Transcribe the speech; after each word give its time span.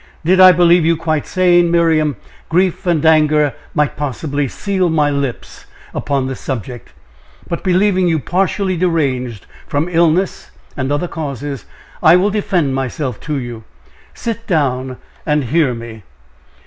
Did 0.25 0.39
I 0.39 0.51
believe 0.51 0.83
you 0.83 0.97
quite 0.97 1.27
sane, 1.27 1.69
Miriam, 1.69 2.15
grief 2.49 2.87
and 2.87 3.05
anger 3.05 3.53
might 3.75 3.95
possibly 3.95 4.47
seal 4.47 4.89
my 4.89 5.11
lips 5.11 5.67
upon 5.93 6.25
this 6.25 6.39
subject 6.39 6.89
but 7.47 7.63
believing 7.63 8.07
you 8.07 8.17
partially 8.17 8.75
deranged 8.75 9.45
from 9.67 9.87
illness 9.87 10.49
and 10.75 10.91
other 10.91 11.07
causes 11.07 11.65
I 12.01 12.15
will 12.15 12.31
defend 12.31 12.73
myself 12.73 13.19
to 13.29 13.35
you. 13.37 13.63
Sit 14.15 14.47
down 14.47 14.97
and 15.23 15.43
hear 15.43 15.71
me." 15.75 16.01